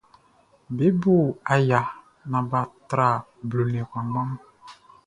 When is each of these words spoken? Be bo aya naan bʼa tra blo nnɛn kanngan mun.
Be 0.75 0.85
bo 1.01 1.15
aya 1.53 1.81
naan 2.29 2.45
bʼa 2.49 2.61
tra 2.89 3.07
blo 3.47 3.63
nnɛn 3.65 3.89
kanngan 3.91 4.27
mun. 4.29 4.29